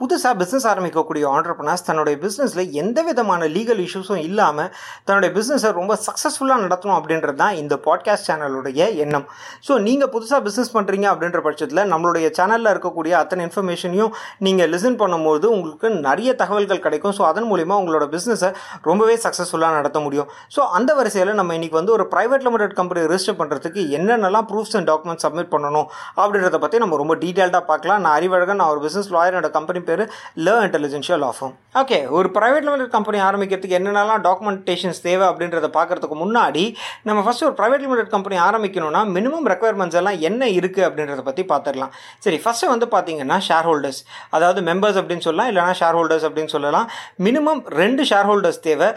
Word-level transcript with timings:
புதுசாக 0.00 0.34
பிஸ்னஸ் 0.40 0.66
ஆரம்பிக்கக்கூடிய 0.70 1.24
ஆண்டர்பனர்ஸ் 1.34 1.84
தன்னுடைய 1.86 2.14
பிஸ்னஸில் 2.22 2.72
எந்த 2.80 2.98
விதமான 3.06 3.46
லீகல் 3.54 3.78
இஷ்யூஸும் 3.84 4.20
இல்லாமல் 4.28 4.66
தன்னுடைய 5.06 5.30
பிஸ்னஸை 5.36 5.70
ரொம்ப 5.78 5.92
சக்ஸஸ்ஃபுல்லாக 6.06 6.60
நடத்தணும் 6.64 6.96
அப்படின்றது 6.98 7.38
தான் 7.42 7.54
இந்த 7.60 7.74
பாட்காஸ்ட் 7.86 8.26
சேனலுடைய 8.28 8.88
எண்ணம். 9.04 9.24
ஸோ 9.66 9.72
நீங்கள் 9.86 10.10
புதுசாக 10.14 10.40
பிஸ்னஸ் 10.46 10.72
பண்ணுறீங்க 10.74 11.06
அப்படின்ற 11.12 11.40
பட்சத்தில் 11.46 11.82
நம்மளுடைய 11.92 12.26
சேனலில் 12.38 12.70
இருக்கக்கூடிய 12.72 13.14
அத்தனை 13.20 13.46
இன்ஃபர்மேஷனையும் 13.48 14.12
நீங்கள் 14.48 14.70
லிசன் 14.74 14.98
பண்ணும்போது 15.02 15.48
உங்களுக்கு 15.56 15.90
நிறைய 16.08 16.34
தகவல்கள் 16.42 16.82
கிடைக்கும். 16.88 17.14
ஸோ 17.20 17.24
அதன் 17.30 17.48
மூலிமா 17.52 17.78
உங்களோட 17.82 18.08
பிஸ்னஸை 18.16 18.50
ரொம்பவே 18.90 19.16
சக்ஸஸ்ஃபுல்லாக 19.24 19.78
நடத்த 19.80 19.98
முடியும். 20.08 20.28
ஸோ 20.56 20.68
அந்த 20.80 20.90
வரிசையில் 21.00 21.34
நம்ம 21.40 21.58
இன்றைக்கி 21.60 21.78
வந்து 21.80 21.96
ஒரு 21.96 22.06
ப்ரைவேட் 22.14 22.46
லிமிடெட் 22.48 22.76
கம்பெனி 22.82 23.06
ரெஜிஸ்டர் 23.14 23.38
பண்ணுறதுக்கு 23.40 23.82
என்னென்னலாம் 24.00 24.48
ப்ரூஃப்ஸ் 24.52 24.78
அண்ட் 24.80 24.90
டாக்குமெண்ட் 24.92 25.24
சப்மிட் 25.26 25.52
பண்ணணும் 25.56 25.88
அப்படின்றத 26.20 26.62
பற்றி 26.66 26.84
நம்ம 26.84 27.00
ரொம்ப 27.04 27.16
டீட்டெயில்டாக 27.24 27.64
பார்க்கலாம். 27.72 28.00
நான் 28.06 28.16
அறிவழகன் 28.20 28.62
நான் 28.62 28.74
ஒரு 28.76 28.82
பிஸ்னஸ் 28.86 29.12
லாயரோட 29.18 29.50
கம்பெனி 29.58 29.84
பேர் 29.90 30.04
ல 30.46 30.56
இன்டெலிஜென்ஷியல் 30.66 31.22
லா 31.26 31.30
ஃபார்ம் 31.38 31.54
ஓகே 31.80 31.98
ஒரு 32.16 32.28
ப்ரைவேட் 32.36 32.66
லிமிடெட் 32.66 32.92
கம்பெனி 32.96 33.18
ஆரம்பிக்கிறதுக்கு 33.28 33.78
என்னென்னலாம் 33.78 34.22
டாக்குமெண்டேஷன்ஸ் 34.26 35.00
தேவை 35.06 35.24
அப்படின்றத 35.30 35.68
பார்க்கறதுக்கு 35.78 36.16
முன்னாடி 36.22 36.62
நம்ம 37.08 37.22
ஃபஸ்ட் 37.26 37.44
ஒரு 37.48 37.54
ப்ரைவேட் 37.58 37.82
லிமிடெட் 37.86 38.10
கம்பெனி 38.14 38.36
ஆரம்பிக்கணும்னா 38.46 39.02
மினிமம் 39.16 39.48
ரெக்குயர்மெண்ட்ஸ் 39.52 39.98
எல்லாம் 40.00 40.18
என்ன 40.28 40.48
இருக்குது 40.58 40.86
அப்படின்றத 40.88 41.22
பற்றி 41.28 41.42
பார்த்துடலாம். 41.52 41.92
சரி 42.24 42.38
ஃபஸ்ட்டு 42.44 42.70
வந்து 42.74 42.86
பார்த்தீங்கன்னா 42.94 43.38
ஷேர் 43.48 43.66
ஹோல்டர்ஸ் 43.70 44.00
அதாவது 44.36 44.62
மெம்பர்ஸ் 44.68 44.98
அப்படின்னு 45.00 45.26
சொல்லலாம் 45.26 45.50
இல்லைனா 45.52 45.74
ஷேர் 45.80 45.98
ஹோல்டர்ஸ் 45.98 46.26
அப்படின்னு 46.28 46.52
சொல்லலாம். 46.54 46.86
மினிமம் 47.26 47.62
ரெண்டு 47.80 48.02
ஷேர் 48.10 48.28
ஹோல்டர்ஸ் 48.30 48.60
தேவை 48.68 48.88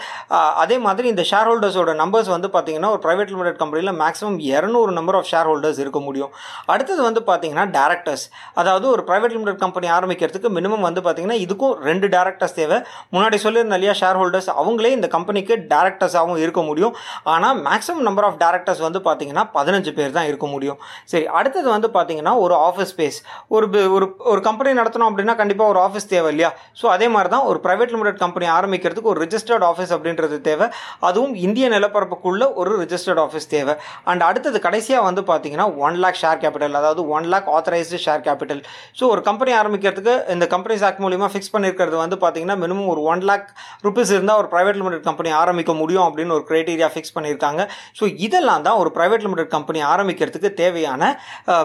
அதே 0.63 0.77
மாதிரி 0.85 1.07
இந்த 1.13 1.25
ஷேர் 1.31 1.49
ஹோல்டர்ஸோட 1.51 1.93
நம்பர்ஸ் 2.03 2.31
வந்து 2.35 2.49
பார்த்தீங்கன்னா 2.55 2.91
ஒரு 2.95 3.01
ப்ரைவேட் 3.07 3.33
லிமிடெட் 3.33 3.59
கம்பெனியில் 3.63 3.93
மேக்ஸிமம் 4.03 4.39
இரநூறு 4.53 4.93
நம்பர் 4.99 5.17
ஆஃப் 5.19 5.29
ஷேர் 5.33 5.49
ஹோல்டர்ஸ் 5.51 5.81
இருக்க 5.85 6.01
முடியும். 6.07 6.31
அடுத்தது 6.73 7.01
வந்து 7.09 7.23
பார்த்தீங்கன்னா 7.29 7.67
டேரக்டர்ஸ் 7.77 8.25
அதாவது 8.61 8.85
ஒரு 8.95 9.03
ப்ரைவேட் 9.09 9.35
லிமிடெட் 9.37 9.61
கம்பெனி 9.65 9.89
ஆரம்பிக்கிறதுக்கு 9.97 10.51
மினிமம் 10.57 10.78
வந்து 10.87 11.01
பார்த்தீங்கன்னா 11.05 11.37
இதுக்கும் 11.45 11.75
ரெண்டு 11.89 12.07
டேரக்டர்ஸ் 12.15 12.55
தேவை. 12.59 12.77
முன்னாடி 13.15 13.37
சொல்லியிருந்த 13.45 13.77
இல்லையா 13.79 13.95
ஷேர் 14.01 14.19
ஹோல்டர்ஸ் 14.21 14.49
அவங்களே 14.61 14.91
இந்த 14.97 15.09
கம்பெனிக்கு 15.15 15.55
டேரக்டர்ஸாகவும் 15.73 16.41
இருக்க 16.45 16.61
முடியும். 16.69 16.93
ஆனால் 17.35 17.57
மேக்ஸிமம் 17.67 18.05
நம்பர் 18.09 18.27
ஆஃப் 18.29 18.39
டேரக்டர்ஸ் 18.43 18.83
வந்து 18.87 19.01
பார்த்தீங்கன்னா 19.07 19.45
பதினஞ்சு 19.57 19.93
பேர் 19.99 20.15
தான் 20.17 20.29
இருக்க 20.31 20.47
முடியும். 20.53 20.79
சரி 21.13 21.25
அடுத்தது 21.39 21.67
வந்து 21.75 21.89
பார்த்தீங்கன்னா 21.97 22.35
ஒரு 22.45 22.57
ஆஃபீஸ் 22.67 22.91
ஸ்பேஸ் 22.95 23.19
ஒரு 23.55 23.67
ஒரு 23.97 24.05
ஒரு 24.31 24.41
கம்பெனி 24.49 24.73
நடத்தணும் 24.81 25.09
அப்படின்னா 25.09 25.35
கண்டிப்பாக 25.41 25.73
ஒரு 25.73 25.81
ஆஃபீஸ் 25.85 26.09
தேவை 26.13 26.29
இல்லையா? 26.33 26.51
ஸோ 26.81 26.85
அதே 26.95 27.07
மாதிரி 27.15 27.31
தான் 27.35 27.45
ஒரு 27.51 27.59
ப்ரைவேட் 27.65 27.93
லிமிடெட் 27.95 28.19
கம்பெனி 28.25 28.47
ஆரம்பிக்கிறதுக்கு 28.57 29.11
ஒரு 29.13 29.21
ரிஜிஸ்டர்ட் 29.25 29.65
ஆஃபீஸ் 29.71 29.93
அப்படின்றது 29.95 30.37
தேவை. 30.49 30.67
அதுவும் 31.07 31.33
இந்திய 31.45 31.65
நிலப்பரப்புக்குள்ள 31.75 32.43
ஒரு 32.61 32.71
ரிஜிஸ்டர்ட் 32.83 33.21
ஆஃபீஸ் 33.25 33.49
தேவை. 33.55 33.75
அண்ட் 34.11 34.23
அடுத்தது 34.29 34.57
கடைசியாக 34.67 35.07
வந்து 35.09 35.21
பார்த்தீங்கன்னா 35.31 35.67
ஒன் 35.85 35.97
லேக் 36.03 36.19
ஷேர் 36.23 36.39
கேபிட்டல் 36.43 36.77
அதாவது 36.81 37.01
one 37.15 37.27
lakh 37.33 37.49
authorised 37.57 37.99
share 38.05 38.23
capital 38.27 38.61
so 38.99 39.03
ஒரு 39.13 39.21
கம்பெனி 39.29 39.51
ஆரம்பிக்கிறதுக்கு 39.61 40.15
இந்த 40.35 40.45
கம்பெனி 40.53 40.68
கம்பெனிஸ் 40.69 40.87
ஆக்ட் 40.87 41.03
மூலிமா 41.03 41.27
ஃபிக்ஸ் 41.33 41.51
பண்ணியிருக்கிறது 41.53 41.95
வந்து 42.01 42.15
பார்த்தீங்கன்னா 42.23 42.55
மினிமம் 42.63 42.89
ஒரு 42.93 43.01
ஒன் 43.11 43.21
லேக் 43.29 43.47
ருபீஸ் 43.85 44.11
இருந்தால் 44.15 44.39
ஒரு 44.41 44.49
ப்ரைவேட் 44.51 44.77
லிமிடெட் 44.79 45.05
கம்பெனி 45.07 45.29
ஆரம்பிக்க 45.39 45.71
முடியும் 45.79 46.03
அப்படின்னு 46.07 46.33
ஒரு 46.35 46.43
க்ரைட்டீரியா 46.49 46.87
ஃபிக்ஸ் 46.93 47.13
பண்ணியிருக்காங்க 47.15 47.61
ஸோ 47.99 48.07
இதெல்லாம் 48.25 48.63
தான் 48.67 48.77
ஒரு 48.81 48.89
ப்ரைவேட் 48.97 49.23
லிமிடெட் 49.25 49.49
கம்பெனி 49.53 49.79
ஆரம்பிக்கிறதுக்கு 49.91 50.49
தேவையான 50.59 51.01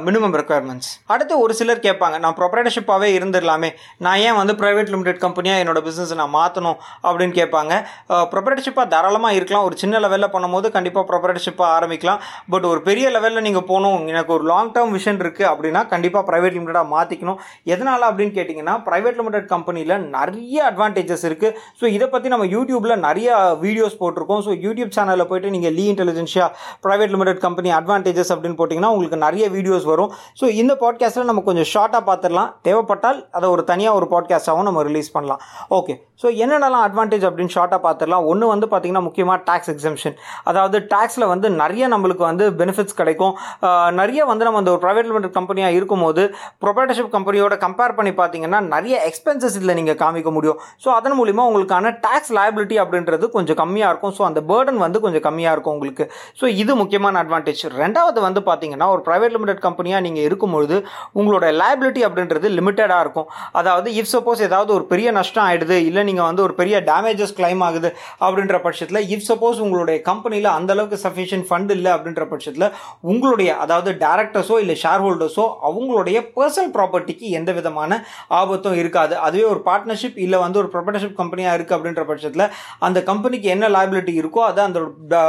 மினிமம் 0.07 0.37
ரெக்குயர்மெண்ட்ஸ் 0.41 0.89
அடுத்து 1.15 1.35
ஒரு 1.45 1.57
சிலர் 1.59 1.83
கேட்பாங்க 1.89 2.19
நான் 2.25 2.37
ப்ரொப்ரேட்டர்ஷிப்பாகவே 2.41 3.11
இருந்துடலாமே. 3.19 3.71
நான் 4.07 4.23
ஏன் 4.29 4.39
வந்து 4.41 4.55
ப்ரைவேட் 4.63 4.93
லிமிடெட் 4.95 5.21
கம்பெனியாக 5.27 5.63
என்னோட 5.65 5.83
பிஸ்னஸ் 5.89 6.15
நான் 6.23 6.35
மாற்றணும் 6.39 6.79
அப்படின்னு 7.07 7.37
கேட்பாங்க. 7.41 7.73
ப்ரொப்ரேட்டர்ஷிப்பாக 8.33 8.89
தாராளமாக 8.95 9.39
இருக்கலாம். 9.41 9.67
ஒரு 9.69 9.79
சின்ன 9.85 10.01
லெவலில் 10.07 10.33
பண்ணும்போது 10.37 10.73
கண்டிப்பாக 10.79 11.07
ப்ரொப்ரேட்டர்ஷிப்பாக 11.13 11.69
ஆரம்பிக்கலாம். 11.77 12.23
பட் 12.55 12.69
ஒரு 12.73 12.83
பெரிய 12.89 13.07
லெவலில் 13.19 13.47
நீங்கள் 13.49 13.67
போகணும் 13.73 14.09
எனக்கு 14.15 14.35
ஒரு 14.39 14.47
லாங் 14.53 14.73
டேர்ம் 14.79 14.97
விஷன் 14.99 15.23
இருக்குது 15.27 15.51
அப்படின்னா 15.53 15.85
கண்டிப்பாக 15.95 16.25
ப்ரைவேட் 16.33 16.59
லிமிடெடாக 16.59 16.93
மாற்றிக்கணும் 16.97 17.39
எதனால் 17.75 18.11
அப்படின்னு 18.11 18.37
கேட்டிங்கன்னா 18.39 18.75
ப்ரைவேட் 18.95 19.21
லிமிடெட் 19.21 19.47
கம்பெனியில் 19.53 19.95
நிறைய 20.17 20.57
அட்வான்டேஜஸ் 20.71 21.25
இருக்குது 21.29 21.55
ஸோ 21.81 21.85
இதை 21.95 22.07
பற்றி 22.13 22.29
நம்ம 22.33 22.45
யூடியூப்பில் 22.57 22.97
நிறைய 23.07 23.29
வீடியோஸ் 23.63 23.97
போட்டிருக்கோம். 24.01 24.43
ஸோ 24.47 24.53
யூடியூப் 24.65 24.93
சேனலில் 24.97 25.29
போயிட்டு 25.31 25.53
நீங்கள் 25.55 25.75
லீ 25.79 25.85
intelligentsia 25.93 26.47
private 26.85 27.13
limited 27.15 27.41
company 27.47 27.71
advantages 27.79 28.31
அப்படின்னு 28.35 28.59
போட்டிங்கன்னா 28.61 28.91
உங்களுக்கு 28.95 29.19
நிறைய 29.27 29.45
வீடியோஸ் 29.57 29.87
வரும். 29.93 30.11
ஸோ 30.41 30.45
இந்த 30.63 30.73
பாட்காஸ்ட்டில் 30.83 31.29
நம்ம 31.31 31.43
கொஞ்சம் 31.49 31.69
ஷார்ட்டாக 31.73 32.03
பார்த்துடலாம். 32.11 32.51
தேவைப்பட்டால் 32.69 33.19
அதை 33.39 33.49
ஒரு 33.55 33.65
தனியாக 33.71 33.99
ஒரு 34.01 34.09
பாட்காஸ்ட்டாகவும் 34.15 34.69
நம்ம 34.71 34.83
ரிலீஸ் 34.91 35.11
பண்ணலாம். 35.17 35.43
ஓகே 35.79 35.97
ஸோ 36.23 36.29
என்னென்னலாம் 36.45 36.85
அட்வான்டேஜ் 36.89 37.25
அப்படின்னு 37.29 37.55
ஷார்ட்டாக 37.57 37.81
பார்த்துடலாம். 37.87 38.27
ஒன்று 38.33 38.53
வந்து 38.53 38.67
பார்த்திங்கன்னா 38.73 39.05
முக்கியமாக 39.09 39.39
டேக்ஸ் 39.49 39.71
எக்ஸம்ஷன் 39.73 40.17
அதாவது 40.51 40.79
டேக்ஸில் 40.93 41.31
வந்து 41.33 41.47
நிறைய 41.63 41.85
நம்மளுக்கு 41.95 42.25
வந்து 42.31 42.45
பெனிஃபிட்ஸ் 42.61 42.99
கிடைக்கும். 43.01 43.35
நிறைய 44.01 44.21
வந்து 44.31 44.47
நம்ம 44.47 44.61
அந்த 44.63 44.73
ஒரு 44.75 44.83
ப்ரைவேட் 44.85 45.09
லிமிடெட் 45.11 45.37
கம்பெனியாக 45.39 45.77
இருக்கும்போது 45.79 46.23
ப்ரொப்ரேட்டர்ஷிப் 46.65 47.13
கம்பெனியோட 47.17 47.57
கம்பேர் 47.65 47.97
பண்ணி 47.99 48.13
பார்த்தீங்கன்னா 48.21 48.61
நிறைய 48.85 48.97
எக்ஸ்பென்சஸ் 49.09 49.55
இதில் 49.59 49.77
நீங்கள் 49.79 49.99
காமிக்க 50.01 50.31
முடியும். 50.37 50.59
ஸோ 50.85 50.89
அதன் 50.97 51.15
மூலிமா 51.19 51.43
உங்களுக்கான 51.49 51.91
டேக்ஸ் 52.07 52.33
லயபிலிட்டி 52.39 52.77
அப்படின்றது 52.83 53.25
கொஞ்சம் 53.37 53.59
கம்மியாக 53.61 53.91
இருக்கும். 53.93 54.13
ஸோ 54.17 54.23
அந்த 54.29 54.41
பேர்டன் 54.51 54.81
வந்து 54.85 54.99
கொஞ்சம் 55.05 55.25
கம்மியாக 55.27 55.55
இருக்கும் 55.57 55.75
உங்களுக்கு. 55.77 56.05
ஸோ 56.41 56.45
இது 56.63 56.73
முக்கியமான 56.81 57.21
அட்வான்டேஜ் 57.23 57.63
ரெண்டாவது 57.83 58.19
வந்து 58.27 58.41
பார்த்தீங்கன்னா 58.49 58.89
ஒரு 58.95 59.03
ப்ரைவேட் 59.07 59.35
லிமிடெட் 59.37 59.63
கம்பெனியாக 59.67 60.05
நீங்கள் 60.07 60.27
இருக்கும்பொழுது 60.29 60.77
உங்களோட 61.21 61.45
லயபிலிட்டி 61.61 62.03
அப்படின்றது 62.09 62.51
லிமிட்டடாக 62.59 63.05
இருக்கும். 63.07 63.29
அதாவது 63.61 63.89
இஃப் 64.01 64.11
சப்போஸ் 64.15 64.43
ஏதாவது 64.49 64.71
ஒரு 64.77 64.87
பெரிய 64.93 65.09
நஷ்டம் 65.19 65.45
ஆகிடுது 65.47 65.79
இல்லை 65.89 66.05
நீங்கள் 66.11 66.29
வந்து 66.31 66.45
ஒரு 66.47 66.57
பெரிய 66.61 66.83
டேமேஜஸ் 66.91 67.35
கிளைம் 67.41 67.65
ஆகுது 67.69 67.91
அப்படின்ற 68.25 68.59
பட்சத்தில் 68.67 69.03
இஃப் 69.17 69.27
சப்போஸ் 69.31 69.63
உங்களுடைய 69.67 69.97
கம்பெனியில் 70.11 70.51
அந்த 70.59 70.71
அளவுக்கு 70.77 71.01
சஃபிஷியன்ட் 71.07 71.49
ஃபண்ட் 71.51 71.75
இல்லை 71.79 71.93
அப்படின்ற 71.97 72.27
பட்சத்தில் 72.35 72.69
உங்களுடைய 73.15 73.51
அதாவது 73.67 73.93
டேரக்டர்ஸோ 74.05 74.59
இல்லை 74.65 74.79
ஷேர் 74.85 75.05
ஹோல்டர்ஸோ 75.07 75.47
அவங்களுடைய 75.71 76.21
பர்சனல் 76.39 76.73
ப்ராப்பர்ட்டிக்கு 76.79 77.27
எந்த 77.41 77.51
விதமான 77.61 77.91
ஆபத்தும் 78.41 78.73
இருக்காது. 78.83 79.15
அதுவே 79.27 79.45
ஒரு 79.53 79.61
பார்ட்னர்ஷிப் 79.69 80.19
இல்லை 80.25 80.39
வந்து 80.45 80.61
ஒரு 80.63 80.71
ப்ரொப்பரேட்டர்ஷிப் 80.75 81.17
கம்பெனியாக 81.21 81.57
இருக்குது 81.59 81.77
அப்படின்ற 81.79 82.05
பட்சத்தில் 82.11 82.47
அந்த 82.89 82.99
கம்பெனிக்கு 83.11 83.49
என்ன 83.55 83.71
லேபிலிட்டி 83.77 84.15
இருக்கோ 84.23 84.43
அது 84.51 84.63
அந்த 84.69 84.81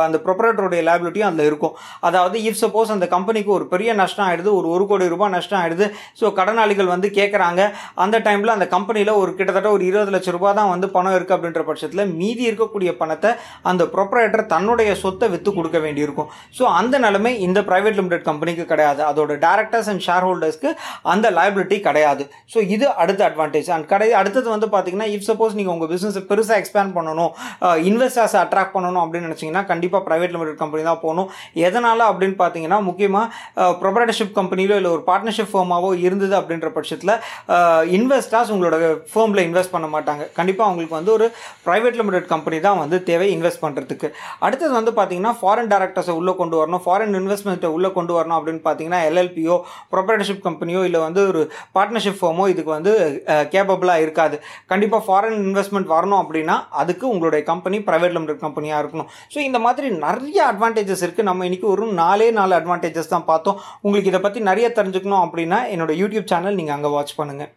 அந்த 0.07 0.19
ப்ரொப்பரேட்டருடைய 0.25 0.81
லேபிலிட்டியும் 0.89 1.29
அதில் 1.29 1.47
இருக்கும். 1.49 1.73
அதாவது 2.09 2.37
இஃப் 2.49 2.59
சப்போஸ் 2.63 2.93
அந்த 2.97 3.07
கம்பெனிக்கு 3.15 3.51
ஒரு 3.57 3.67
பெரிய 3.73 3.93
நஷ்டம் 4.01 4.25
ஆகிடுது 4.27 4.51
ஒரு 4.59 4.67
ஒரு 4.75 4.85
கோடி 4.91 5.09
ரூபாய் 5.15 5.33
நஷ்டம் 5.37 5.59
ஆகிடுது 5.61 5.87
ஸோ 6.21 6.33
கடனாளிகள் 6.39 6.91
வந்து 6.95 7.07
கேட்குறாங்க 7.19 7.61
அந்த 8.05 8.15
டைமில் 8.27 8.55
அந்த 8.57 8.67
கம்பெனியில் 8.75 9.13
ஒரு 9.21 9.31
கிட்டத்தட்ட 9.37 9.69
ஒரு 9.75 9.83
இருபது 9.89 10.11
லட்சம் 10.15 10.35
ரூபாய் 10.37 10.57
தான் 10.59 10.71
வந்து 10.73 10.87
பணம் 10.95 11.15
இருக்குது 11.17 11.37
அப்படின்ற 11.37 11.63
பட்சத்தில் 11.69 12.03
மீதி 12.19 12.43
இருக்கக்கூடிய 12.49 12.91
பணத்தை 13.01 13.31
அந்த 13.69 13.83
ப்ரொப்ரேட்டர் 13.95 14.43
தன்னுடைய 14.53 14.91
சொத்தை 15.03 15.27
விற்று 15.33 15.51
கொடுக்க 15.57 15.77
வேண்டியிருக்கும். 15.85 16.29
ஸோ 16.57 16.63
அந்த 16.79 16.95
நிலைமை 17.05 17.33
இந்த 17.47 17.59
ப்ரைவேட் 17.69 17.97
லிமிடெட் 17.99 18.25
கம்பெனிக்கு 18.29 18.65
கிடையாது. 18.71 19.01
அதோட 19.09 19.37
டேரக்டர்ஸ் 19.45 19.89
அண்ட் 19.93 20.03
ஷேர் 20.07 20.25
ஹோல்டர்ஸ்க்கு 20.27 20.71
அந்த 21.13 21.29
லைபிலிட்டி 21.39 21.79
கிடையாது. 21.87 22.25
ஸோ 22.53 22.57
இது 22.75 22.87
அடுத்த 23.03 23.24
அட்வான்டேஜ் 23.29 23.69
அண்ட் 23.75 23.87
கடை 23.93 24.09
அடுத்தது 24.21 24.47
வந்து 24.53 24.67
பார்த்தீங்கன்னா 24.73 25.07
இஃப் 25.15 25.27
சப்போஸ் 25.29 25.57
நீங்கள் 25.59 25.73
உங்கள் 25.75 25.91
பிஸ்னஸை 25.93 26.23
பெருசாக 26.31 26.57
எக்ஸ்பேண்ட் 26.61 26.93
பண்ணணும் 26.97 27.31
இன்வெஸ்டர்ஸை 27.89 28.39
அட்ராக்ட் 28.43 28.73
பண்ணணும் 28.75 29.01
அப்படின்னு 29.03 29.27
நினச்சிங்கன்னா 29.29 29.63
கண்டிப்பாக 29.71 30.01
ப்ரைவேட் 30.07 30.33
லிமிடெட் 30.35 30.59
கம்பெனி 30.61 30.83
தான் 30.89 31.01
போகணும். 31.05 31.29
எதனால் 31.67 32.05
அப்படின்னு 32.09 32.37
பார்த்தீங்கன்னா 32.41 32.79
முக்கியமாக 32.89 33.69
ப்ரொபரேட்டர்ஷிப் 33.83 34.33
கம்பெனிலோ 34.39 34.77
இல்லை 34.81 34.91
ஒரு 34.95 35.03
பார்ட்னர்ஷிப் 35.09 35.51
ஃபேமாவோ 35.53 35.91
இருந்தது 36.07 36.35
அப்படின்ற 36.39 36.69
பட்சத்தில் 36.77 37.13
இன்வெஸ்டர்ஸ் 37.97 38.51
உங்களோட 38.55 38.77
ஃபேமில் 39.13 39.43
இன்வெஸ்ட் 39.47 39.73
பண்ண 39.75 39.87
மாட்டாங்க. 39.95 40.23
கண்டிப்பாக 40.39 40.67
அவங்களுக்கு 40.69 40.97
வந்து 40.99 41.13
ஒரு 41.17 41.27
ப்ரைவேட் 41.67 41.99
லிமிடெட் 42.01 42.27
கம்பெனி 42.33 42.59
தான் 42.67 42.79
வந்து 42.83 42.97
தேவை 43.09 43.27
இன்வெஸ்ட் 43.35 43.63
பண்ணுறதுக்கு 43.65 44.07
அடுத்தது 44.45 44.73
வந்து 44.79 44.93
பார்த்தீங்கன்னா 44.99 45.33
ஃபாரின் 45.41 45.71
டேரக்டர்ஸை 45.73 46.15
உள்ளே 46.19 46.33
கொண்டு 46.41 46.55
வரணும். 46.61 46.83
ஃபாரின் 46.85 47.15
இன்வெஸ்ட்மெண்ட்டை 47.21 47.71
உள்ளே 47.77 47.89
கொண்டு 47.97 48.13
வரணும் 48.17 48.37
அப்படின்னு 48.39 48.61
பார்த்தீங்கன்னா 48.67 49.01
எல்எல்பியோ 49.09 49.57
ப்ரொபரேட்டர்ஷிப் 49.93 50.43
கம்பெனியோ 50.47 50.81
இல்லை 50.89 51.01
வந்து 51.07 51.21
ஒரு 51.31 51.41
பார்ட்னர்ஷிப் 51.77 52.19
ஃபார்மோ 52.21 52.45
இதுக்கு 52.53 52.71
வந்து 52.77 52.93
கேப்பபிளாக 53.53 54.03
இருக்காது. 54.05 54.37
கண்டிப்பாக 54.71 55.03
ஃபாரின் 55.07 55.39
இன்வெஸ்ட்மெண்ட் 55.47 55.91
வரணும் 55.95 56.21
அப்படின்னா 56.23 56.57
அதுக்கு 56.83 57.05
உங்களுடைய 57.13 57.43
கம்பெனி 57.51 57.79
ப்ரைவேட் 57.89 58.15
லிமிடெட் 58.17 58.43
கம்பெனியாக 58.45 58.81
இருக்கணும். 58.83 59.09
ஸோ 59.33 59.39
இந்த 59.49 59.61
மாதிரி 59.65 59.89
நிறைய 60.05 60.39
அட்வான்டேஜஸ் 60.51 61.05
இருக்குது 61.07 61.29
நம்ம 61.31 61.49
இன்றைக்கி 61.49 61.69
ஒரு 61.75 61.91
நாலே 62.03 62.29
நாலு 62.39 62.55
அட்வான்டேஜஸ் 62.61 63.13
தான் 63.15 63.29
பார்த்தோம். 63.31 63.59
உங்களுக்கு 63.85 64.11
இதை 64.13 64.23
பற்றி 64.27 64.41
நிறைய 64.51 64.69
தெரிஞ்சுக்கணும் 64.79 65.23
அப்படின்னா 65.25 65.61
என்னோட 65.75 65.93
யூடியூப் 66.03 66.31
சேனல் 66.33 66.59
நீங்கள் 66.61 66.77
அங்கே 66.77 66.91
வாட்ச் 66.97 67.19
பண்ணுங்கள் 67.21 67.51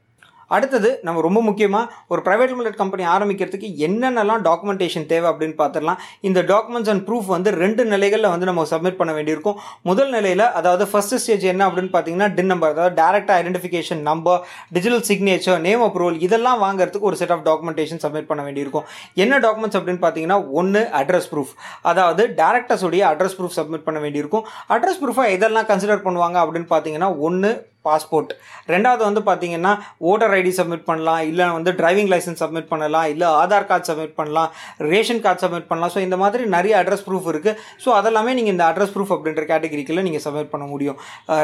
அடுத்தது 0.57 0.91
நம்ம 1.07 1.23
ரொம்ப 1.27 1.41
முக்கியமாக 1.49 1.95
ஒரு 2.13 2.21
ப்ரைவேட் 2.27 2.53
லிமிடெட் 2.53 2.79
கம்பெனி 2.83 3.05
ஆரம்பிக்கிறதுக்கு 3.15 3.69
என்னென்னலாம் 3.87 4.43
டாக்குமெண்டேஷன் 4.49 5.07
தேவை 5.13 5.27
அப்படின்னு 5.33 5.57
பார்த்துடலாம். 5.63 6.01
இந்த 6.29 6.41
டாக்குமெண்ட்ஸ் 6.53 6.93
அண்ட் 6.93 7.05
ப்ரூஃப் 7.09 7.29
வந்து 7.35 7.51
ரெண்டு 7.63 7.83
நிலைகளில் 7.93 8.31
வந்து 8.35 8.49
நம்ம 8.51 8.65
சப்மிட் 8.73 8.99
பண்ண 9.01 9.13
வேண்டியிருக்கும். 9.19 9.59
முதல் 9.91 10.13
நிலையில் 10.17 10.45
அதாவது 10.61 10.87
ஃபர்ஸ்ட் 10.93 11.17
ஸ்டேஜ் 11.23 11.47
என்ன 11.53 11.63
அப்படின்னு 11.69 11.93
பார்த்தீங்கன்னா 11.97 12.29
டின் 12.39 12.51
நம்பர் 12.53 12.73
அதாவது 12.75 12.97
direct 13.03 13.33
identification 13.39 14.03
number 14.11 14.41
digital 14.77 15.05
signature 15.11 15.61
name 15.69 15.85
approval 15.89 16.19
இதெல்லாம் 16.29 16.61
வாங்குறதுக்கு 16.65 17.11
ஒரு 17.13 17.19
செட் 17.23 17.35
ஆஃப் 17.37 17.45
டாக்குமெண்டேஷன் 17.51 18.03
சப்மிட் 18.05 18.31
பண்ண 18.31 18.43
வேண்டியிருக்கும். 18.49 18.87
என்ன 19.25 19.41
டாக்குமெண்ட்ஸ் 19.47 19.81
அப்படின்னு 19.81 20.03
பார்த்தீங்கன்னா 20.05 20.39
ஒன்று 20.61 20.83
அட்ரஸ் 21.01 21.31
ப்ரூஃப் 21.33 21.55
அதாவது 21.93 22.25
டேரக்டர்ஸ் 22.43 22.87
உடைய 22.89 23.05
அட்ரஸ் 23.13 23.37
ப்ரூஃப் 23.39 23.57
சப்மிட் 23.59 23.87
பண்ண 23.89 23.99
வேண்டியிருக்கும். 24.05 24.47
அட்ரஸ் 24.77 25.01
ப்ரூஃபாக 25.03 25.35
எதெல்லாம் 25.37 25.69
கன்சிடர் 25.73 26.07
பண்ணுவாங்க 26.07 26.39
அப்படின்னு 26.45 26.71
பார்த்தீங்கன்னா 26.75 27.11
ஒன்று 27.29 27.51
பாஸ்போர்ட். 27.89 28.33
ரெண்டாவது 28.75 29.03
வந்து 29.09 29.23
பார்த்தீங்கன்னா 29.29 29.75
ஓட்டர் 30.11 30.35
ஐடி 30.39 30.53
சப்மிட் 30.61 30.87
பண்ணலாம் 30.91 31.23
இல்லை 31.31 31.47
வந்து 31.59 31.73
டிரைவிங் 31.81 32.11
லைசன்ஸ் 32.15 32.43
சப்மிட் 32.45 32.71
பண்ணலாம் 32.73 33.09
இல்லை 33.15 33.29
ஆதார் 33.43 33.69
கார்டு 33.71 33.89
சப்மிட் 33.91 34.17
பண்ணலாம் 34.21 34.51
ரேஷன் 34.93 35.23
கார்டு 35.27 35.43
சப்மிட் 35.45 35.69
பண்ணலாம். 35.71 35.93
ஸோ 35.97 36.01
இந்த 36.07 36.19
மாதிரி 36.23 36.43
நிறைய 36.57 36.75
அட்ரஸ் 36.83 37.05
ப்ரூஃப் 37.09 37.29
இருக்குது 37.33 37.57
ஸோ 37.85 37.89
அதெல்லாமே 38.01 38.35
நீங்கள் 38.39 38.55
இந்த 38.57 38.65
அட்ரஸ் 38.71 38.95
ப்ரூஃப் 38.97 39.13
அப்படின்ற 39.17 39.45
கேட்டகரிக்குள்ள 39.53 40.03
நீங்கள் 40.09 40.25
சப்மிட் 40.27 40.53
பண்ண 40.55 40.67
முடியும். 40.73 40.99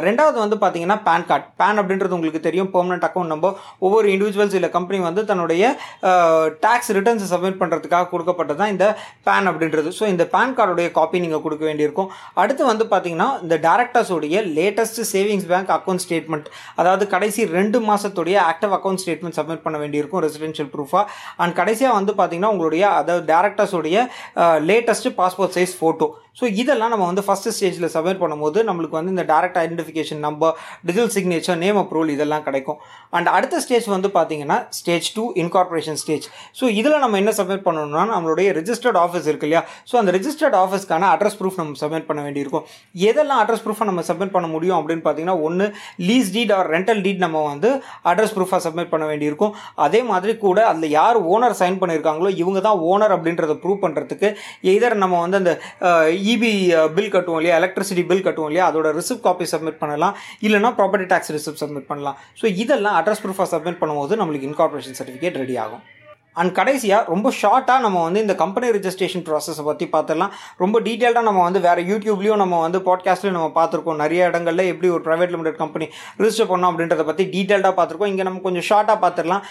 ரெண்டாவது 0.09 0.39
வந்து 0.45 0.59
பார்த்தீங்கன்னா 0.65 0.99
பேன் 1.09 1.27
கார்டு 1.31 1.47
பேன் 1.63 1.81
அப்படின்றது 1.83 2.17
உங்களுக்கு 2.19 2.43
தெரியும். 2.49 2.71
பெர்மனன்ட் 2.75 3.07
அக்கௌண்ட் 3.09 3.33
நம்பர் 3.35 3.55
ஒவ்வொரு 3.87 4.07
இண்டிவிஜுவல்ஸ் 4.15 4.57
இல்லை 4.59 4.71
கம்பெனி 4.77 5.01
வந்து 5.09 5.25
தன்னுடைய 5.31 5.65
டேக்ஸ் 6.65 6.91
ரிட்டர்ன்ஸ் 6.99 7.31
சப்மிட் 7.35 7.61
பண்ணுறதுக்காக 7.61 8.09
கொடுக்கப்பட்டது 8.13 8.59
தான் 8.61 8.73
இந்த 8.75 8.87
பேன் 9.29 9.49
அப்படின்றது. 9.51 9.91
ஸோ 9.99 10.05
இந்த 10.13 10.25
பேன் 10.35 10.55
கார்டுடைய 10.59 10.89
காப்பி 10.99 11.19
நீங்கள் 11.25 11.43
கொடுக்க 11.47 11.65
வேண்டியிருக்கும். 11.69 12.09
அடுத்து 12.43 12.63
வந்து 12.73 12.85
பார்த்தீங்கன்னா 12.93 13.29
இந்த 13.45 13.57
டேரக்டர்ஸோடைய 13.67 14.43
latest 14.59 15.01
savings 15.13 15.47
bank 15.53 15.71
account 15.77 16.03
statement 16.05 16.34
அதாவது 16.81 17.07
கடைசி 17.15 17.45
ரெண்டு 17.57 17.81
மாதத்துடைய 17.91 18.37
ஆக்டிவ் 18.51 18.75
அக்கௌண்ட் 18.79 19.03
ஸ்டேட்மெண்ட் 19.05 19.39
சப்மிட் 19.39 19.65
பண்ண 19.67 19.79
வேண்டியிருக்கும் 19.85 20.23
ரெசிடென்ஷியல் 20.27 20.71
ப்ரூஃபாக 20.75 21.05
அண்ட் 21.45 21.57
கடைசியாக 21.61 21.99
வந்து 21.99 22.15
பார்த்தீங்கன்னா 22.21 22.53
உங்களுடைய 22.55 22.85
அதாவது 23.01 23.25
டேரக்டர்ஸுடைய 23.33 23.97
latest 24.71 25.11
passport 25.21 25.57
size 25.59 25.75
photo 25.81 26.09
so 26.39 26.45
இதெல்லாம் 26.61 26.93
நம்ம 26.93 27.05
வந்து 27.09 27.23
ஃபஸ்ட்டு 27.27 27.51
ஸ்டேஜில் 27.57 27.91
சப்மிட் 27.95 28.21
பண்ணும்போது 28.23 28.59
நம்மளுக்கு 28.69 28.97
வந்து 28.99 29.13
இந்த 29.15 29.25
direct 29.33 29.59
identification 29.61 30.23
number 30.27 30.55
digital 30.87 31.13
signature 31.17 31.59
name 31.65 31.79
approval 31.83 32.11
இதெல்லாம் 32.15 32.45
கிடைக்கும். 32.47 32.79
அண்ட் 33.17 33.29
அடுத்த 33.37 33.61
ஸ்டேஜ் 33.65 33.87
வந்து 33.95 34.09
பார்த்தீங்கன்னா 34.17 34.57
stage 34.79 35.09
two 35.17 35.25
incorporation 35.43 35.99
stage 36.03 36.27
so 36.61 36.65
இதில் 36.81 36.97
நம்ம 37.05 37.19
என்ன 37.23 37.35
சப்மிட் 37.39 37.65
பண்ணணும்னா 37.67 38.05
நம்மளுடைய 38.15 38.49
ரிஜிஸ்டர்ட் 38.59 38.99
ஆஃபீஸ் 39.05 39.29
இருக்கு 39.31 39.47
இல்லையா? 39.49 39.63
ஸோ 39.91 39.95
அந்த 40.01 40.13
ரிஜிஸ்டர்ட் 40.17 40.57
ஆஃபீஸ்க்கான 40.63 41.09
அட்ரஸ் 41.15 41.39
ப்ரூஃப் 41.41 41.61
நம்ம 41.61 41.79
சப்மிட் 41.83 42.09
பண்ண 42.11 42.23
வேண்டியிருக்கும். 42.27 42.65
எதெல்லாம் 43.11 43.41
அட்ரஸ் 43.45 43.65
ப்ரூஃபை 43.67 43.87
நம்ம 43.91 44.05
சப்மிட் 44.11 44.35
பண்ண 44.37 44.49
முடியும் 44.55 44.79
அப்படின்னு 44.81 45.05
பார்த்தீங்கன்னா 45.07 45.39
ஒன்று 45.49 45.69
lease 46.15 46.33
deed 46.37 46.55
or 46.59 46.71
rental 46.77 47.03
deed 47.07 47.25
நம்ம 47.27 47.45
வந்து 47.53 47.71
அட்ரஸ் 48.13 48.35
ப்ரூஃபாக 48.39 48.63
சப்மிட் 48.67 48.93
பண்ண 48.93 49.05
வேண்டியிருக்கும். 49.13 49.55
அதே 49.87 50.03
மாதிரி 50.11 50.35
கூட 50.47 50.59
அதில் 50.73 50.95
யார் 50.99 51.19
ஓனர் 51.35 51.59
சைன் 51.63 51.79
பண்ணியிருக்காங்களோ 51.83 52.33
இவங்க 52.43 52.61
தான் 52.69 52.81
ஓனர் 52.93 53.15
அப்படின்றத 53.17 53.57
ப்ரூவ் 53.63 53.83
பண்ணுறதுக்கு 53.85 54.31
எதர் 54.75 54.97
நம்ம 55.03 55.21
வந்து 55.25 55.41
அந்த 55.43 55.55
இபி 56.33 56.53
பில் 56.97 57.13
கட்டுவோம் 57.17 57.41
இல்லையா 57.41 57.59
எலக்ட்ரிசிட்டி 57.61 58.05
பில் 58.11 58.25
கட்டுவோம் 58.27 58.51
இல்லையா 58.51 58.69
அதோட 58.71 58.91
ரிசிப்ட் 58.99 59.25
காப்பி 59.27 59.49
சப்மிட் 59.55 59.81
பண்ணலாம். 59.83 60.15
இல்லைனா 60.47 60.73
ப்ராப்பர்ட்டி 60.81 61.09
டேக்ஸ் 61.15 61.35
ரிசிப்ட் 61.37 61.63
சப்மிட் 61.65 61.91
பண்ணலாம். 61.91 62.19
ஸோ 62.43 62.47
இதெல்லாம் 62.65 62.97
அட்ரஸ் 63.01 63.25
ப்ரூஃபாக 63.25 63.49
சப்மிட் 63.55 63.81
பண்ணும்போது 63.83 64.21
நம்மளுக்கு 64.23 64.51
இன்கார்பரேஷன் 64.53 64.99
சர்டிஃபிகேட் 65.01 65.41
ரெடி 65.43 65.57
ஆகும். 65.65 65.85
அண்ட் 66.37 66.53
கடைசியாக 66.53 67.11
ரொம்ப 67.13 67.33
ஷார்ட்டாக 67.41 67.85
நம்ம 67.87 68.03
வந்து 68.03 68.21
இந்த 68.21 68.35
கம்பெனி 68.35 68.69
ரிஜிஸ்ட்ரேஷன் 68.77 69.25
ப்ராசஸை 69.29 69.65
பற்றி 69.65 69.89
பார்த்துடலாம் 69.93 70.33
ரொம்ப 70.63 70.81
டீட்டெயில்டாக 70.81 71.27
நம்ம 71.29 71.43
வந்து 71.43 71.61
வேறு 71.61 71.83
யூடியூப்லேயும் 71.91 72.43
நம்ம 72.43 72.61
வந்து 72.61 72.81
பாட்காஸ்ட்லையும் 72.89 73.39
நம்ம 73.39 73.51
பார்த்துருக்கோம் 73.59 74.01
நிறைய 74.05 74.31
இடங்களில் 74.31 74.71
எப்படி 74.73 74.89
ஒரு 74.89 75.05
ப்ரைவேட் 75.09 75.35
லிமிடெட் 75.35 75.61
கம்பெனி 75.63 75.89
ரிஜிஸ்டர் 76.23 76.51
பண்ணோம் 76.53 76.71
அப்படின்றத 76.73 77.05
பற்றி 77.11 77.27
டீட்டெயில்டாக 77.35 77.75
பார்த்துருக்கோம் 77.79 78.13
இங்கே 78.13 78.27
நம்ம 78.31 78.43
கொஞ்சம் 78.47 78.67
ஷார்ட்டாக 78.71 78.99
பார்த்துடலாம் 79.05 79.43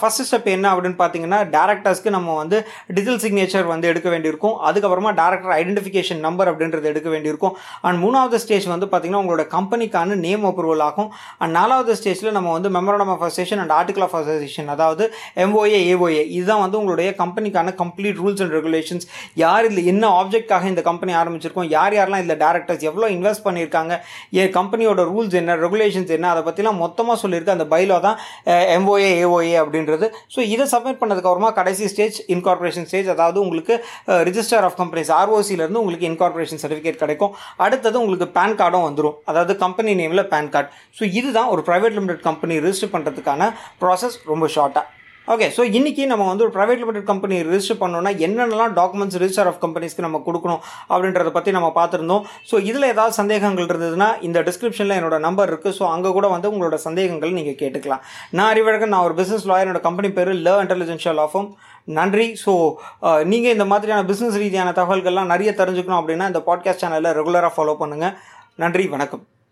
ஃபஸ்ட் 0.00 0.24
ஸ்டெப் 0.28 0.48
என்ன 0.56 0.66
அப்படின்னு 0.74 0.98
பார்த்தீங்கன்னா 1.02 1.40
டேரக்டர்ஸ்க்கு 1.56 2.10
நம்ம 2.16 2.34
வந்து 2.42 2.56
டிஜிட்டல் 2.88 3.20
சிக்னேச்சர் 3.24 3.66
வந்து 3.72 3.86
எடுக்க 3.92 4.08
வேண்டியிருக்கும். 4.14 4.54
அதுக்கப்புறமா 4.68 5.10
டேரக்டர் 5.20 5.54
ஐடென்டிஃபிகேஷன் 5.60 6.20
நம்பர் 6.26 6.50
அப்படின்றது 6.52 6.86
எடுக்க 6.92 7.08
வேண்டியிருக்கும். 7.14 7.54
அண்ட் 7.88 7.98
மூணாவது 8.04 8.38
ஸ்டேஜ் 8.44 8.66
வந்து 8.74 8.86
பார்த்தீங்கன்னா 8.86 9.22
உங்களோட 9.24 9.44
கம்பெனிக்கான 9.56 10.16
நேம் 10.26 10.44
அப்ரூவல் 10.50 10.84
ஆகும். 10.88 11.10
அண்ட் 11.42 11.54
நாலாவது 11.58 11.92
ஸ்டேஜில் 12.00 12.36
நம்ம 12.38 12.52
வந்து 12.56 12.70
memorandum 12.78 13.12
of 13.14 13.24
association 13.28 13.62
and 13.64 13.74
article 13.78 14.06
of 14.06 14.16
association 14.20 14.72
அதாவது 14.74 15.04
எம்ஓஏ 15.44 15.80
ஏஓஏ 15.92 16.22
இதுதான் 16.36 16.62
வந்து 16.64 16.78
உங்களுடைய 16.80 17.08
கம்பெனிக்கான 17.22 17.74
கம்ப்ளீட் 17.82 18.18
ரூல்ஸ் 18.22 18.42
அண்ட் 18.44 18.54
ரெகுலேஷன்ஸ் 18.58 19.06
யார் 19.42 19.66
இதில் 19.68 19.88
என்ன 19.92 20.04
ஆப்ஜெக்டாக 20.20 20.66
இந்த 20.72 20.82
கம்பெனி 20.88 21.12
ஆரம்பிச்சிருக்கோம்? 21.20 21.68
யார் 21.76 21.96
யாரெல்லாம் 21.98 22.22
இதில் 22.24 22.40
டேரக்டர்ஸ் 22.44 22.84
எவ்வளோ 22.90 23.08
இன்வெஸ்ட் 23.16 23.44
பண்ணியிருக்காங்க? 23.46 23.94
ஏ 24.38 24.44
கம்பெனியோட 24.58 25.02
ரூல்ஸ் 25.12 25.36
என்ன 25.42 25.56
ரெகுலேஷன்ஸ் 25.64 26.12
என்ன? 26.18 26.28
அதை 26.34 26.42
பற்றிலாம் 26.48 26.80
மொத்தமாக 26.84 27.16
சொல்லியிருக்கு. 27.24 27.56
அந்த 27.56 27.66
பைலோ 27.74 27.98
தான் 28.06 28.18
எம்ஓஏ 28.76 29.10
ஏஓஏ 29.22 29.54
அப்படின்றது. 29.62 30.08
ஸோ 30.36 30.40
இதை 30.54 30.66
சப்மிட் 30.74 31.00
பண்ணதுக்கப்புறமா 31.02 31.52
கடைசி 31.60 31.90
ஸ்டேஜ் 31.94 32.18
இன்கார்பரேஷன் 32.36 32.88
ஸ்டேஜ் 32.90 33.10
அதாவது 33.16 33.38
உங்களுக்கு 33.44 33.76
ரிஜிஸ்டர் 34.30 34.66
ஆஃப் 34.68 34.78
கம்பெனிஸ் 34.82 35.12
ஆர்ஓசியிலேருந்து 35.20 35.82
உங்களுக்கு 35.84 36.10
இன்கார்பரேஷன் 36.12 36.62
சர்டிஃபிகேட் 36.64 37.02
கிடைக்கும். 37.04 37.34
அடுத்தது 37.66 37.96
உங்களுக்கு 38.02 38.28
பேன் 38.38 38.58
கார்டும் 38.62 38.86
வந்துடும் 38.88 39.16
அதாவது 39.30 39.54
கம்பெனி 39.64 39.92
நேமில் 40.02 40.28
பேன் 40.34 40.52
கார்டு 40.54 40.70
ஸோ 40.98 41.04
இதுதான் 41.20 41.50
ஒரு 41.54 41.64
ப்ரைவேட் 41.70 41.96
லிமிடெட் 41.98 42.22
கம்பெனி 42.28 42.54
ரிஜிஸ்டர் 42.66 42.94
பண்ணுறதுக்கான 42.94 43.50
ப்ராசஸ் 43.82 44.16
ரொம்ப 44.32 44.46
ஷார்ட்டாக 44.56 44.86
ஓகே 45.32 45.46
ஸோ 45.56 45.62
இன்றைக்கி 45.78 46.02
நம்ம 46.10 46.26
வந்து 46.28 46.44
ஒரு 46.44 46.52
ப்ரைவேட் 46.54 46.80
லிமிடெட் 46.82 47.06
கம்பெனி 47.10 47.36
ரிஜிஸ்டர் 47.48 47.78
பண்ணோன்னா 47.80 48.10
என்னென்னலாம் 48.26 48.74
டாக்குமெண்ட்ஸ் 48.78 49.18
ரிஜிஸ்டர் 49.22 49.48
ஆஃப் 49.50 49.58
கம்பெனிஸ்க்கு 49.64 50.04
நம்ம 50.04 50.18
கொடுக்கணும் 50.26 50.60
அப்படின்றத 50.92 51.30
பற்றி 51.34 51.50
நம்ம 51.56 51.68
பார்த்துருந்தோம். 51.78 52.22
ஸோ 52.50 52.56
இதில் 52.70 52.88
ஏதாவது 52.92 53.14
சந்தேகங்கள் 53.18 53.68
இருந்ததுன்னா 53.68 54.08
இந்த 54.28 54.40
டிஸ்கிரிப்ஷனில் 54.48 54.96
என்னோட 54.98 55.18
நம்பர் 55.26 55.50
இருக்குது 55.52 55.76
ஸோ 55.78 55.84
அங்கே 55.94 56.12
கூட 56.18 56.26
வந்து 56.34 56.50
உங்களோட 56.52 56.76
சந்தேகங்கள் 56.86 57.36
நீங்கள் 57.38 57.58
கேட்டுக்கலாம். 57.62 58.02
நான் 58.38 58.50
அறிவழகன் 58.52 58.92
நான் 58.94 59.06
ஒரு 59.08 59.16
பிஸ்னஸ் 59.20 59.46
லாயர் 59.50 59.66
என்னோட 59.66 59.82
கம்பெனி 59.88 60.10
பேர் 60.18 60.32
ல 60.48 60.58
இன்டெலிஜென்ஷியல் 60.64 61.20
ஆஃபம் 61.26 61.48
நன்றி. 61.98 62.28
ஸோ 62.44 62.52
நீங்கள் 63.32 63.54
இந்த 63.56 63.66
மாதிரியான 63.72 64.06
பிஸ்னஸ் 64.12 64.38
ரீதியான 64.44 64.72
தகவல்கள்லாம் 64.82 65.32
நிறைய 65.34 65.52
தெரிஞ்சுக்கணும் 65.62 66.02
அப்படின்னா 66.02 66.28
இந்த 66.32 66.42
பாட்காஸ்ட் 66.50 66.84
சேனலில் 66.84 67.16
ரெகுலராக 67.20 67.52
ஃபாலோ 67.56 67.76
பண்ணுங்கள் 67.82 68.14
நன்றி. 68.64 68.86
வணக்கம். 68.94 69.24